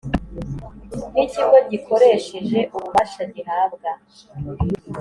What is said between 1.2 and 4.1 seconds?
Ikigo gikoresheje ububasha gihabwa